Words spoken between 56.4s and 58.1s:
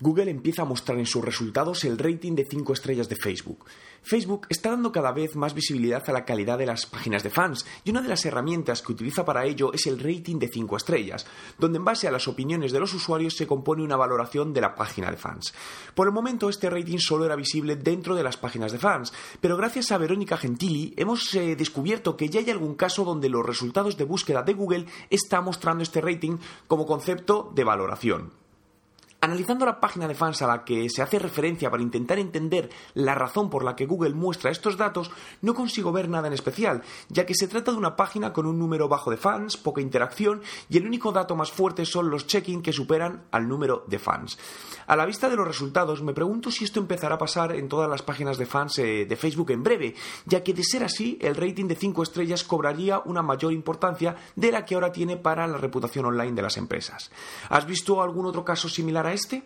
las empresas. ¿Has visto